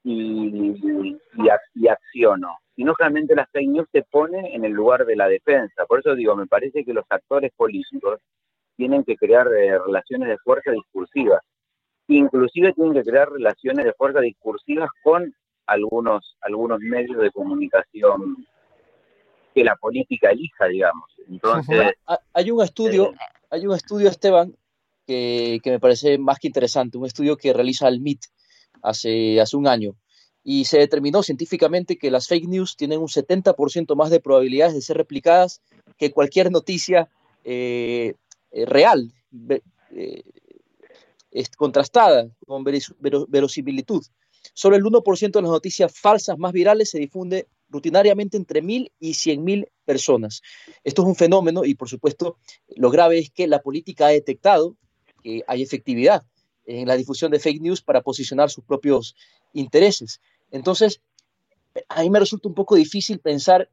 y, 0.03 1.17
y, 1.75 1.89
acciono, 1.89 2.57
sino 2.75 2.95
realmente 2.99 3.35
la 3.35 3.47
fake 3.47 3.69
news 3.69 3.89
te 3.93 4.03
pone 4.03 4.55
en 4.55 4.65
el 4.65 4.73
lugar 4.73 5.05
de 5.05 5.17
la 5.17 5.29
defensa. 5.29 5.85
Por 5.87 6.01
eso 6.01 6.15
digo, 6.15 6.37
me 6.37 6.47
parece 6.47 6.85
que 6.85 6.95
los 6.95 7.05
actores 7.09 7.53
políticos 7.57 8.21
tienen 8.77 9.05
que 9.05 9.17
crear 9.17 9.47
eh, 9.49 9.79
relaciones 9.79 10.29
de 10.29 10.39
fuerza 10.39 10.71
discursivas. 10.71 11.43
Inclusive 12.09 12.73
tienen 12.73 12.95
que 12.95 13.03
crear 13.03 13.31
relaciones 13.31 13.85
de 13.85 13.93
fuerza 13.93 14.21
discursivas 14.21 14.89
con 15.03 15.35
algunos, 15.67 16.37
algunos 16.41 16.81
medios 16.81 17.21
de 17.21 17.31
comunicación 17.31 18.47
que 19.55 19.65
la 19.65 19.77
política 19.77 20.31
elija, 20.31 20.67
digamos. 20.67 21.11
Entonces, 21.29 21.93
hay 22.33 22.51
un 22.51 22.63
estudio, 22.63 23.13
eh, 23.13 23.17
hay 23.51 23.67
un 23.67 23.75
estudio, 23.75 24.09
Esteban, 24.09 24.57
que, 25.07 25.61
que, 25.63 25.71
me 25.71 25.81
parece 25.81 26.19
más 26.19 26.39
que 26.39 26.47
interesante, 26.47 26.99
un 26.99 27.07
estudio 27.07 27.37
que 27.37 27.53
realiza 27.53 27.89
el 27.89 28.01
MIT 28.01 28.21
hace, 28.83 29.41
hace 29.41 29.57
un 29.57 29.67
año, 29.67 29.97
y 30.43 30.65
se 30.65 30.79
determinó 30.79 31.23
científicamente 31.23 31.99
que 31.99 32.11
las 32.11 32.27
fake 32.27 32.49
news 32.49 32.77
tienen 32.77 33.01
un 33.01 33.09
70% 33.09 33.95
más 33.95 34.11
de 34.11 34.21
probabilidades 34.21 34.75
de 34.75 34.81
ser 34.81 34.97
replicadas 34.97 35.61
que 35.99 36.13
cualquier 36.13 36.51
noticia 36.51 37.11
eh, 37.45 38.15
eh, 38.51 38.65
real, 38.67 39.13
eh, 39.95 40.23
contrastada, 41.57 42.29
con 42.47 42.65
verosimilitud. 42.65 44.03
Solo 44.55 44.77
el 44.77 44.83
1% 44.83 45.31
de 45.31 45.43
las 45.43 45.51
noticias 45.51 45.93
falsas 45.97 46.39
más 46.39 46.53
virales 46.53 46.91
se 46.91 46.99
difunde 46.99 47.47
rutinariamente 47.69 48.37
entre 48.37 48.63
mil 48.63 48.91
y 48.99 49.15
cien 49.15 49.45
mil 49.45 49.69
personas. 49.85 50.43
Esto 50.83 51.03
es 51.03 51.09
un 51.09 51.15
fenómeno 51.15 51.65
y, 51.65 51.75
por 51.75 51.89
supuesto, 51.89 52.39
lo 52.77 52.91
grave 52.91 53.19
es 53.19 53.31
que 53.31 53.47
la 53.47 53.61
política 53.61 54.07
ha 54.07 54.11
detectado 54.11 54.77
que 55.23 55.45
hay 55.47 55.63
efectividad 55.63 56.25
en 56.79 56.87
la 56.87 56.97
difusión 56.97 57.31
de 57.31 57.41
fake 57.41 57.61
news 57.61 57.83
para 57.83 58.03
posicionar 58.03 58.51
sus 58.51 58.65
propios 58.65 59.17
intereses. 59.53 60.21
Entonces, 60.51 61.01
a 61.89 62.03
mí 62.03 62.11
me 62.11 62.21
resulta 62.21 62.49
un 62.49 62.55
poco 62.55 62.77
difícil 62.77 63.19
pensar 63.19 63.69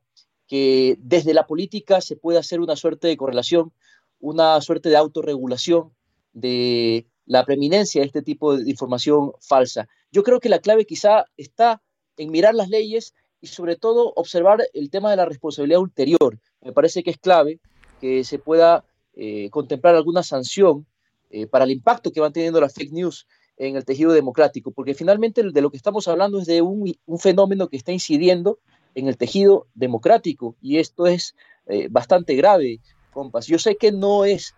que 0.48 0.98
desde 1.00 1.34
la 1.34 1.46
política 1.46 2.02
se 2.02 2.16
puede 2.16 2.40
hacer 2.40 2.60
una 2.60 2.76
suerte 2.76 3.08
de 3.08 3.18
correlación, 3.18 3.72
una 4.20 4.60
suerte 4.62 4.90
de 4.90 4.98
autorregulación 4.98 5.92
de 6.34 7.06
la 7.26 7.46
preeminencia 7.46 8.02
de 8.02 8.08
este 8.08 8.22
tipo 8.22 8.56
de 8.56 8.70
información 8.70 9.34
falsa. 9.42 9.88
Yo 10.12 10.24
creo 10.24 10.40
que 10.40 10.50
la 10.50 10.60
clave 10.60 10.86
quizá 10.86 11.26
está 11.36 11.82
en 12.18 12.32
mirar 12.32 12.56
las 12.56 12.70
leyes 12.70 13.14
y 13.42 13.48
sobre 13.48 13.76
todo 13.76 14.14
observar 14.16 14.64
el 14.74 14.90
tema 14.90 15.12
de 15.12 15.18
la 15.18 15.26
responsabilidad 15.26 15.82
ulterior. 15.82 16.40
Me 16.62 16.72
parece 16.72 17.04
que 17.04 17.12
es 17.12 17.18
clave 17.18 17.60
que 18.02 18.24
se 18.24 18.40
pueda 18.40 18.86
eh, 19.14 19.50
contemplar 19.52 19.96
alguna 19.96 20.24
sanción 20.24 20.88
eh, 21.30 21.48
para 21.48 21.66
el 21.66 21.72
impacto 21.72 22.12
que 22.12 22.22
van 22.22 22.34
teniendo 22.34 22.62
las 22.62 22.74
fake 22.74 22.92
news 22.92 23.28
en 23.58 23.76
el 23.76 23.86
tejido 23.86 24.14
democrático, 24.14 24.72
porque 24.72 24.94
finalmente 24.94 25.44
de 25.44 25.62
lo 25.62 25.72
que 25.72 25.78
estamos 25.78 26.08
hablando 26.08 26.40
es 26.40 26.46
de 26.46 26.62
un, 26.62 26.94
fenómeno 27.20 27.68
que 27.68 27.78
está 27.78 27.92
incidiendo 27.92 28.60
en 28.96 29.08
el 29.08 29.18
tejido 29.18 29.68
democrático 29.74 30.56
y 30.62 30.78
esto 30.78 31.08
es 31.08 31.36
eh, 31.68 31.88
bastante 31.90 32.36
grave, 32.36 32.80
compas. 33.12 33.48
Yo 33.48 33.60
sé 33.60 33.76
que 33.76 33.92
no 33.92 34.26
es 34.26 34.54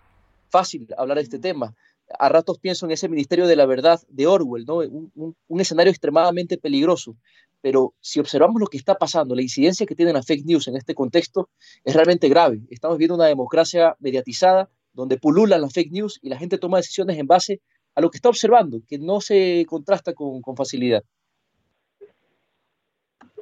fácil 0.50 0.88
hablar 0.98 1.18
de 1.18 1.24
este 1.24 1.40
tema. 1.40 1.76
A 2.18 2.28
ratos 2.28 2.58
pienso 2.60 2.86
en 2.86 2.92
ese 2.92 3.08
Ministerio 3.08 3.48
de 3.48 3.56
la 3.56 3.66
Verdad 3.66 4.02
de 4.10 4.28
Orwell, 4.28 4.66
¿no? 4.66 4.78
un, 4.78 5.36
un 5.48 5.62
escenario 5.62 5.92
extremadamente 5.92 6.58
peligroso, 6.58 7.16
pero 7.62 7.94
si 8.00 8.20
observamos 8.20 8.60
lo 8.60 8.68
que 8.68 8.78
está 8.78 8.96
pasando, 8.96 9.36
la 9.36 9.42
incidencia 9.42 9.86
que 9.86 9.96
tienen 9.96 10.16
las 10.16 10.26
fake 10.26 10.46
news 10.46 10.68
en 10.68 10.76
este 10.76 10.96
contexto 10.96 11.50
es 11.84 11.94
realmente 11.94 12.30
grave. 12.30 12.62
Estamos 12.70 12.98
viendo 12.98 13.16
una 13.16 13.26
democracia 13.26 13.96
mediatizada 14.00 14.70
donde 14.94 15.18
pululan 15.18 15.62
las 15.62 15.74
fake 15.74 15.92
news 15.92 16.20
y 16.22 16.30
la 16.30 16.38
gente 16.38 16.58
toma 16.58 16.78
decisiones 16.78 17.18
en 17.18 17.28
base 17.28 17.62
a 17.96 18.02
lo 18.02 18.10
que 18.10 18.18
está 18.18 18.30
observando, 18.30 18.80
que 18.88 18.98
no 18.98 19.22
se 19.22 19.66
contrasta 19.68 20.14
con, 20.14 20.42
facilidad. 20.56 21.04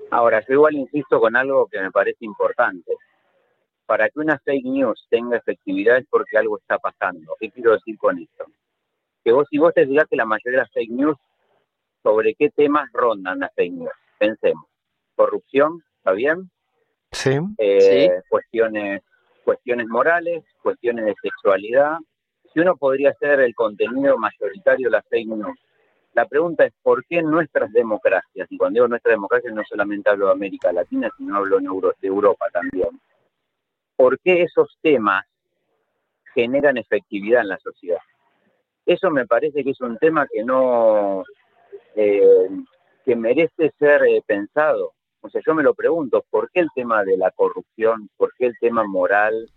Ahora, 0.10 0.44
yo 0.48 0.54
igual 0.54 0.76
insisto 0.76 1.20
con 1.20 1.36
algo 1.36 1.68
que 1.68 1.80
me 1.80 1.92
parece 1.92 2.26
importante. 2.26 2.94
Para 3.86 4.10
que 4.10 4.20
una 4.20 4.40
fake 4.40 4.66
news 4.66 5.06
tenga 5.10 5.38
efectividad 5.38 5.98
es 5.98 6.06
porque 6.10 6.38
algo 6.38 6.58
está 6.58 6.78
pasando. 6.78 7.36
¿Qué 7.40 7.52
quiero 7.52 7.74
decir 7.74 7.98
con 7.98 8.20
esto? 8.20 8.46
Que 9.24 9.32
vos, 9.32 9.48
si 9.50 9.58
vos 9.58 9.74
te 9.74 9.86
digas 9.86 10.08
que 10.10 10.16
la 10.16 10.26
mayoría 10.26 10.60
de 10.60 10.64
las 10.64 10.72
fake 10.72 10.92
news, 10.92 11.18
¿sobre 12.04 12.34
qué 12.36 12.50
temas 12.50 12.90
rondan 12.94 13.40
las 13.40 13.54
fake 13.54 13.74
news? 13.74 13.92
Pensemos. 14.18 14.66
Corrupción, 15.16 15.84
¿está 15.98 16.12
bien? 16.12 16.50
Sí. 17.12 17.38
Eh, 17.58 17.82
sí. 17.82 18.24
Cuestiones 18.30 19.02
cuestiones 19.48 19.88
morales, 19.88 20.44
cuestiones 20.62 21.06
de 21.06 21.16
sexualidad, 21.22 22.00
si 22.52 22.60
uno 22.60 22.76
podría 22.76 23.14
ser 23.14 23.40
el 23.40 23.56
contenido 23.56 24.18
mayoritario 24.18 24.88
de 24.88 24.92
las 24.92 25.08
fake 25.08 25.30
news. 25.30 25.58
La 26.16 26.26
pregunta 26.26 26.66
es, 26.66 26.74
¿por 26.84 27.06
qué 27.06 27.22
nuestras 27.22 27.72
democracias, 27.72 28.46
y 28.50 28.58
cuando 28.58 28.80
digo 28.80 28.88
nuestras 28.90 29.14
democracias 29.14 29.54
no 29.54 29.64
solamente 29.64 30.10
hablo 30.10 30.26
de 30.26 30.32
América 30.34 30.74
Latina, 30.74 31.10
sino 31.18 31.38
hablo 31.38 31.60
de 31.60 32.08
Europa 32.08 32.48
también, 32.52 32.90
¿por 33.96 34.20
qué 34.20 34.42
esos 34.42 34.78
temas 34.82 35.24
generan 36.34 36.76
efectividad 36.76 37.44
en 37.44 37.48
la 37.48 37.60
sociedad? 37.60 38.02
Eso 38.86 39.10
me 39.12 39.26
parece 39.26 39.64
que 39.64 39.70
es 39.70 39.80
un 39.80 39.98
tema 39.98 40.28
que 40.30 40.44
no, 40.44 41.24
eh, 41.96 42.50
que 43.06 43.16
merece 43.16 43.72
ser 43.80 44.04
eh, 44.04 44.22
pensado 44.28 44.92
o 45.22 45.30
sea, 45.30 45.42
yo 45.46 45.54
me 45.56 45.64
lo 45.64 45.74
pregunto, 45.74 46.26
¿por 46.30 46.50
qué 46.52 46.62
el 46.62 46.70
tema 46.76 47.04
de 47.04 47.18
la 47.18 47.32
corrupción? 47.32 48.10
¿Por 48.18 48.34
qué 48.38 48.48
el 48.48 48.58
tema 48.60 48.84
moral? 48.86 49.50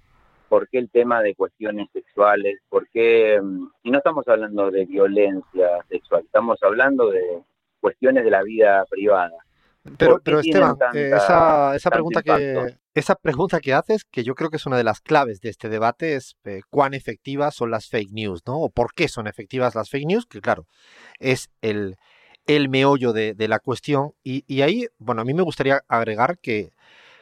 ¿Por 0.48 0.68
qué 0.68 0.78
el 0.78 0.90
tema 0.90 1.22
de 1.22 1.34
cuestiones 1.34 1.88
sexuales? 1.92 2.58
¿Por 2.68 2.88
qué? 2.88 3.40
Mm, 3.40 3.68
y 3.84 3.90
no 3.90 3.98
estamos 3.98 4.26
hablando 4.26 4.70
de 4.70 4.84
violencia 4.84 5.68
sexual, 5.88 6.22
estamos 6.24 6.58
hablando 6.62 7.10
de 7.10 7.42
cuestiones 7.80 8.24
de 8.24 8.30
la 8.30 8.42
vida 8.42 8.84
privada. 8.90 9.36
Pero, 9.96 10.20
pero 10.22 10.40
Esteban, 10.40 10.76
eh, 10.92 11.12
esa, 11.14 11.74
esa 11.74 11.90
pregunta 11.90 12.22
que, 12.22 12.76
esa 12.94 13.14
pregunta 13.14 13.60
que 13.60 13.72
haces, 13.72 14.04
que 14.04 14.24
yo 14.24 14.34
creo 14.34 14.50
que 14.50 14.56
es 14.56 14.66
una 14.66 14.76
de 14.76 14.84
las 14.84 15.00
claves 15.00 15.40
de 15.40 15.48
este 15.48 15.70
debate, 15.70 16.16
es 16.16 16.36
eh, 16.44 16.60
cuán 16.68 16.92
efectivas 16.92 17.54
son 17.54 17.70
las 17.70 17.88
fake 17.88 18.12
news, 18.12 18.42
¿no? 18.46 18.58
O 18.58 18.68
por 18.68 18.92
qué 18.92 19.08
son 19.08 19.26
efectivas 19.26 19.74
las 19.74 19.88
fake 19.88 20.06
news, 20.06 20.26
que 20.26 20.40
claro, 20.40 20.66
es 21.18 21.48
el, 21.62 21.96
el 22.56 22.68
meollo 22.68 23.12
de, 23.12 23.34
la 23.48 23.58
cuestión. 23.58 24.12
Y, 24.24 24.62
ahí, 24.62 24.86
bueno, 24.98 25.22
a 25.22 25.24
mí 25.24 25.34
me 25.34 25.42
gustaría 25.42 25.80
agregar 25.88 26.38
que, 26.38 26.72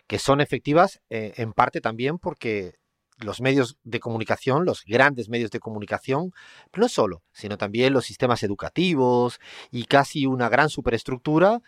que 0.07 0.19
son 0.19 0.41
efectivas 0.41 1.01
eh, 1.11 1.35
en 1.37 1.53
parte 1.53 1.81
también 1.81 2.19
porque 2.19 2.75
los 3.19 3.41
medios 3.41 3.77
de 3.83 4.01
comunicación, 4.01 4.65
los 4.65 4.85
grandes 4.87 5.29
medios 5.29 5.51
de 5.51 5.61
comunicación, 5.61 6.31
no 6.75 6.89
solo, 6.89 7.23
sino 7.33 7.59
también 7.59 7.93
los 7.93 8.05
sistemas 8.05 8.43
educativos 8.43 9.41
y 9.71 9.85
casi 9.85 10.25
una 10.25 10.49
gran 10.49 10.69
superestructura 10.69 11.61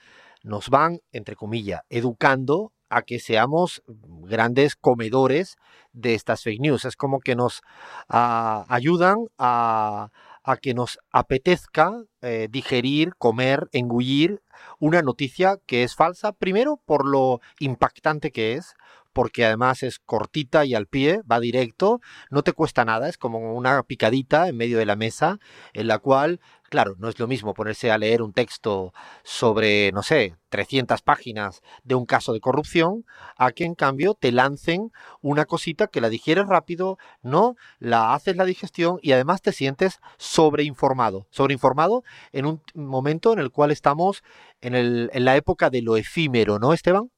nos 0.43 0.71
van, 0.71 1.01
entre 1.13 1.37
comillas, 1.37 1.83
educando 1.91 2.73
a 2.89 3.03
que 3.03 3.21
seamos 3.21 3.83
grandes 3.87 4.75
comedores 4.75 5.57
de 5.93 6.15
estas 6.15 6.43
fake 6.43 6.61
news. 6.61 6.85
Es 6.85 6.97
como 6.97 7.21
que 7.21 7.37
nos 7.37 7.63
ah, 8.09 8.65
ayudan 8.69 9.17
a, 9.39 10.11
a 10.43 10.57
que 10.57 10.75
nos 10.75 10.99
apetezca 11.13 11.93
eh, 12.23 12.49
digerir, 12.51 13.15
comer, 13.17 13.69
engullir 13.73 14.43
una 14.79 15.03
noticia 15.03 15.59
que 15.67 15.83
es 15.83 15.95
falsa, 15.95 16.33
primero 16.33 16.81
por 16.85 17.07
lo 17.07 17.41
impactante 17.59 18.31
que 18.31 18.55
es, 18.55 18.75
porque 19.13 19.45
además 19.45 19.83
es 19.83 19.99
cortita 19.99 20.65
y 20.65 20.75
al 20.75 20.87
pie, 20.87 21.21
va 21.31 21.41
directo, 21.41 22.01
no 22.31 22.43
te 22.43 22.53
cuesta 22.53 22.85
nada, 22.85 23.09
es 23.09 23.19
como 23.19 23.55
una 23.55 23.83
picadita 23.83 24.49
en 24.49 24.57
medio 24.57 24.79
de 24.79 24.87
la 24.87 24.97
mesa 24.97 25.39
en 25.73 25.87
la 25.89 25.99
cual 25.99 26.41
Claro, 26.71 26.95
no 27.01 27.09
es 27.09 27.19
lo 27.19 27.27
mismo 27.27 27.53
ponerse 27.53 27.91
a 27.91 27.99
leer 27.99 28.23
un 28.23 28.33
texto 28.33 28.95
sobre, 29.25 29.91
no 29.91 30.05
sé, 30.05 30.37
300 30.51 31.03
páginas 31.03 31.63
de 31.83 31.97
un 31.97 32.07
caso 32.07 32.33
de 32.33 32.39
corrupción, 32.39 33.05
a 33.37 33.51
que 33.51 33.65
en 33.65 33.75
cambio 33.75 34.15
te 34.15 34.31
lancen 34.31 34.93
una 35.21 35.47
cosita 35.47 35.89
que 35.89 36.01
la 36.01 36.09
digieres 36.09 36.47
rápido, 36.47 36.97
no, 37.23 37.57
la 37.81 38.15
haces 38.15 38.37
la 38.37 38.45
digestión 38.45 39.01
y 39.03 39.11
además 39.11 39.43
te 39.43 39.51
sientes 39.51 39.99
sobreinformado. 40.17 41.27
Sobreinformado 41.31 42.05
en 42.31 42.47
un 42.47 42.63
momento 42.75 43.33
en 43.33 43.41
el 43.41 43.51
cual 43.51 43.73
estamos 43.73 44.23
en, 44.61 44.77
el, 44.77 45.11
en 45.13 45.25
la 45.25 45.35
época 45.35 45.71
de 45.71 45.83
lo 45.83 45.97
efímero, 45.97 46.61
¿no, 46.61 46.73
Esteban? 46.73 47.11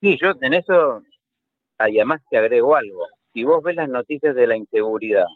Sí, 0.00 0.18
yo 0.20 0.32
en 0.40 0.54
eso, 0.54 1.04
además 1.82 2.22
te 2.30 2.38
agrego 2.38 2.76
algo. 2.76 3.06
Si 3.32 3.44
vos 3.44 3.62
ves 3.62 3.76
las 3.76 3.88
noticias 3.88 4.34
de 4.34 4.46
la 4.46 4.56
inseguridad, 4.56 5.26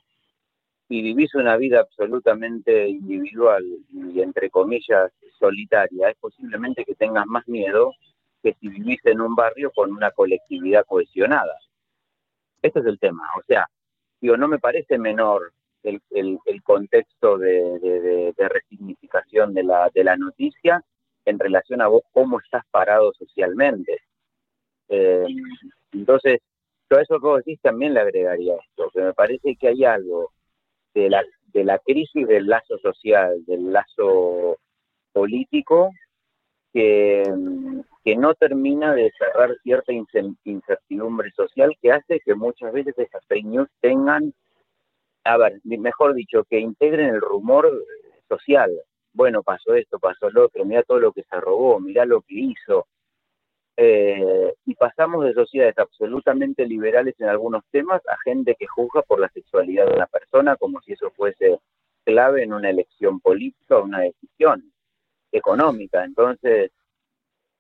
y 0.89 1.03
vivís 1.03 1.35
una 1.35 1.57
vida 1.57 1.81
absolutamente 1.81 2.89
individual 2.89 3.65
y 3.93 4.21
entre 4.21 4.51
comillas 4.51 5.13
solitaria, 5.39 6.11
es 6.11 6.17
posiblemente 6.19 6.85
que 6.85 6.95
tengas 6.95 7.27
más 7.27 7.47
miedo 7.49 7.93
que 8.43 8.55
si 8.61 8.69
vivís 8.69 9.05
en 9.05 9.21
un 9.21 9.35
barrio 9.35 9.73
con 9.75 9.91
una 9.91 10.13
colectividad 10.13 10.85
cohesionada. 10.87 11.59
Este 12.63 12.81
es 12.81 12.87
el 12.87 12.99
tema. 12.99 13.25
O 13.39 13.43
sea, 13.47 13.67
digo, 14.21 14.37
no 14.37 14.47
me 14.47 14.59
parece 14.59 14.99
menor 14.99 15.53
el, 15.83 16.01
contexto 16.63 17.39
de, 17.39 18.33
resignificación 18.37 19.55
de 19.55 19.65
la, 19.65 19.91
de 19.93 20.05
la 20.05 20.17
noticia 20.17 20.83
en 21.25 21.39
relación 21.39 21.81
a 21.81 21.89
vos 21.89 22.03
cómo 22.13 22.39
estás 22.39 22.65
parado 22.71 23.13
socialmente. 23.15 23.99
Eh, 24.89 25.27
entonces, 25.93 26.41
todo 26.89 27.01
eso 27.01 27.21
que 27.21 27.27
vos 27.27 27.39
decís 27.45 27.61
también 27.61 27.95
le 27.95 28.01
agregaría 28.01 28.57
esto, 28.57 28.91
que 28.93 29.01
me 29.01 29.15
parece 29.15 29.57
que 29.57 29.69
hay 29.69 29.85
algo 29.85 30.33
de 30.95 31.11
la, 31.11 31.25
de 31.53 31.65
la 31.65 31.79
crisis 31.79 32.27
del 32.27 32.47
lazo 32.47 32.79
social, 32.79 33.45
del 33.47 33.73
lazo 33.73 34.59
político, 35.13 35.91
que, 36.73 37.23
que 38.05 38.17
no 38.17 38.35
termina 38.35 38.95
de 38.95 39.11
cerrar 39.19 39.57
cierta 39.63 39.93
incertidumbre 40.45 41.31
social 41.33 41.77
que 41.81 41.91
hace 41.91 42.21
que 42.21 42.35
muchas 42.35 42.73
veces 42.73 42.99
esas 42.99 43.25
fake 43.27 43.47
news 43.47 43.69
tengan, 43.81 44.33
a 45.25 45.37
ver, 45.39 45.61
mejor 45.65 46.15
dicho, 46.15 46.45
que 46.45 46.61
integren 46.61 47.15
el 47.15 47.21
rumor 47.21 47.69
social. 48.29 48.71
Bueno, 49.13 49.43
pasó 49.43 49.75
esto, 49.75 49.99
pasó 49.99 50.31
lo 50.31 50.45
otro, 50.45 50.65
mira 50.65 50.83
todo 50.83 51.01
lo 51.01 51.13
que 51.13 51.23
se 51.23 51.41
robó, 51.41 51.81
mira 51.81 52.05
lo 52.05 52.21
que 52.21 52.35
hizo. 52.35 52.87
Eh, 53.79 54.55
y 54.65 54.75
pasamos 54.75 55.25
de 55.25 55.35
sociedades 55.35 55.77
absolutamente 55.77 56.65
liberales 56.65 57.15
en 57.19 57.29
algunos 57.29 57.63
temas 57.71 58.01
a 58.09 58.17
gente 58.25 58.57
que 58.59 58.67
juzga 58.67 59.03
por 59.03 59.21
la 59.21 59.29
sexualidad 59.29 59.87
de 59.87 59.95
una 59.95 60.07
persona 60.07 60.57
como 60.57 60.81
si 60.81 60.93
eso 60.93 61.11
fuese 61.11 61.61
clave 62.05 62.45
en 62.45 62.55
una 62.55 62.71
elección 62.71 63.21
política 63.21 63.77
o 63.77 63.85
una 63.85 64.01
decisión 64.01 64.73
económica. 65.31 66.05
Entonces, 66.05 66.71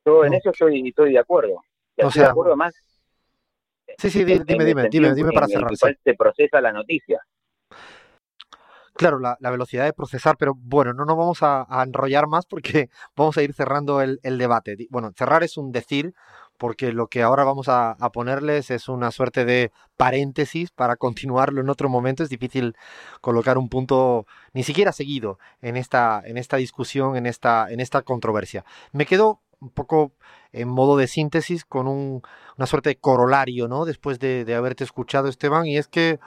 yo 0.06 0.24
en 0.24 0.34
eso 0.34 0.50
estoy, 0.50 0.88
estoy 0.88 1.12
de 1.12 1.18
acuerdo. 1.18 1.62
O 1.98 2.10
sea, 2.10 2.24
de 2.24 2.30
acuerdo 2.30 2.56
más. 2.56 2.74
Sí, 3.98 4.10
sí, 4.10 4.24
dime, 4.24 4.44
dime, 4.46 4.88
dime, 4.88 5.14
dime, 5.14 5.32
para 5.32 5.46
cerrar. 5.48 5.70
se 5.76 6.14
procesa 6.14 6.60
la 6.60 6.72
noticia. 6.72 7.20
Claro, 8.96 9.18
la, 9.18 9.36
velocidad 9.50 9.84
de 9.84 9.92
procesar, 9.92 10.36
pero 10.38 10.54
bueno, 10.54 10.94
no 10.94 11.04
nos 11.04 11.18
vamos 11.18 11.38
a, 11.42 11.66
enrollar 11.84 12.26
más 12.26 12.46
porque 12.46 12.88
vamos 13.16 13.36
a 13.36 13.42
ir 13.42 13.52
cerrando 13.52 14.00
el, 14.00 14.20
debate. 14.22 14.76
Bueno, 14.90 15.12
cerrar 15.14 15.42
es 15.44 15.58
un 15.58 15.70
decir, 15.70 16.14
porque 16.56 16.92
lo 16.92 17.08
que 17.08 17.22
ahora 17.22 17.44
vamos 17.44 17.68
a, 17.68 17.96
ponerles 18.14 18.70
es 18.70 18.88
una 18.88 19.10
suerte 19.10 19.44
de 19.44 19.70
paréntesis 19.98 20.70
para 20.70 20.96
continuarlo 20.96 21.60
en 21.60 21.68
otro 21.68 21.90
momento. 21.90 22.22
Es 22.22 22.30
difícil 22.30 22.74
colocar 23.20 23.58
un 23.58 23.68
punto 23.68 24.26
ni 24.54 24.62
siquiera 24.62 24.92
seguido 24.92 25.38
en 25.60 25.76
esta, 25.76 26.22
en 26.24 26.38
esta 26.38 26.56
discusión, 26.56 27.16
en 27.16 27.26
esta, 27.26 27.70
en 27.70 27.80
esta 27.80 28.00
controversia. 28.00 28.64
Me 28.92 29.04
quedo 29.04 29.42
un 29.60 29.70
poco 29.70 30.12
en 30.52 30.68
modo 30.68 30.96
de 30.96 31.06
síntesis 31.06 31.66
con 31.66 31.86
una 31.86 32.66
suerte 32.66 32.90
de 32.90 32.96
corolario, 32.96 33.68
¿no? 33.68 33.84
Después 33.84 34.18
de, 34.18 34.46
de 34.46 34.54
haberte 34.54 34.84
escuchado, 34.84 35.28
Esteban, 35.28 35.66
y 35.66 35.76
es 35.76 35.88
que 35.88 36.18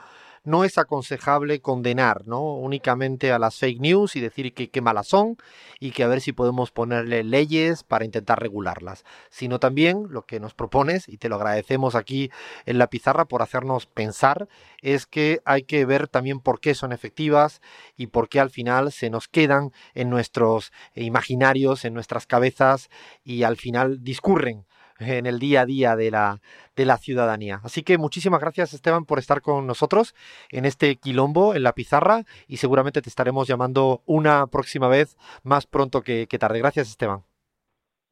no 0.44 0.64
es 0.64 0.78
aconsejable 0.78 1.60
condenar 1.60 2.26
¿no? 2.26 2.54
únicamente 2.54 3.32
a 3.32 3.38
las 3.38 3.58
fake 3.58 3.80
news 3.80 4.16
y 4.16 4.20
decir 4.20 4.54
que 4.54 4.70
qué 4.70 4.80
malas 4.80 5.08
son 5.08 5.36
y 5.78 5.90
que 5.90 6.02
a 6.02 6.08
ver 6.08 6.20
si 6.20 6.32
podemos 6.32 6.70
ponerle 6.70 7.24
leyes 7.24 7.82
para 7.82 8.04
intentar 8.04 8.40
regularlas, 8.40 9.04
sino 9.28 9.58
también 9.58 10.06
lo 10.08 10.22
que 10.22 10.40
nos 10.40 10.54
propones, 10.54 11.08
y 11.08 11.18
te 11.18 11.28
lo 11.28 11.36
agradecemos 11.36 11.94
aquí 11.94 12.30
en 12.66 12.78
la 12.78 12.88
pizarra 12.88 13.26
por 13.26 13.42
hacernos 13.42 13.86
pensar, 13.86 14.48
es 14.80 15.06
que 15.06 15.40
hay 15.44 15.62
que 15.62 15.84
ver 15.84 16.08
también 16.08 16.40
por 16.40 16.60
qué 16.60 16.74
son 16.74 16.92
efectivas 16.92 17.60
y 17.96 18.08
por 18.08 18.28
qué 18.28 18.40
al 18.40 18.50
final 18.50 18.92
se 18.92 19.10
nos 19.10 19.28
quedan 19.28 19.72
en 19.94 20.10
nuestros 20.10 20.72
imaginarios, 20.94 21.84
en 21.84 21.94
nuestras 21.94 22.26
cabezas 22.26 22.88
y 23.24 23.42
al 23.42 23.56
final 23.56 24.02
discurren 24.02 24.64
en 25.00 25.26
el 25.26 25.38
día 25.38 25.62
a 25.62 25.66
día 25.66 25.96
de 25.96 26.10
la, 26.10 26.40
de 26.76 26.84
la 26.84 26.98
ciudadanía. 26.98 27.60
Así 27.64 27.82
que 27.82 27.98
muchísimas 27.98 28.40
gracias 28.40 28.74
Esteban 28.74 29.04
por 29.04 29.18
estar 29.18 29.40
con 29.40 29.66
nosotros 29.66 30.14
en 30.50 30.64
este 30.64 30.96
quilombo, 30.96 31.54
en 31.54 31.62
la 31.62 31.72
pizarra, 31.72 32.24
y 32.46 32.58
seguramente 32.58 33.02
te 33.02 33.08
estaremos 33.08 33.48
llamando 33.48 34.02
una 34.06 34.46
próxima 34.46 34.88
vez 34.88 35.16
más 35.42 35.66
pronto 35.66 36.02
que, 36.02 36.26
tarde. 36.26 36.58
Gracias 36.58 36.88
Esteban. 36.90 37.24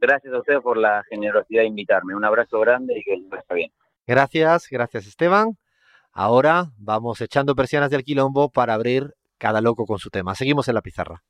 Gracias 0.01 0.33
a 0.33 0.39
usted 0.39 0.61
por 0.61 0.77
la 0.77 1.03
generosidad 1.09 1.63
de 1.63 1.69
invitarme. 1.69 2.15
Un 2.15 2.25
abrazo 2.25 2.61
grande 2.61 2.99
y 2.99 3.03
que 3.03 3.15
esté 3.37 3.55
bien. 3.55 3.73
Gracias, 4.07 4.69
gracias 4.71 5.07
Esteban. 5.07 5.59
Ahora 6.13 6.73
vamos 6.79 7.21
echando 7.21 7.55
persianas 7.55 7.91
del 7.91 8.05
quilombo 8.05 8.51
para 8.51 8.75
abrir 8.75 9.15
cada 9.39 9.61
loco 9.61 9.87
con 9.87 9.99
su 9.99 10.11
tema. 10.11 10.35
Seguimos 10.35 10.69
en 10.69 10.75
la 10.75 10.83
pizarra. 10.83 11.23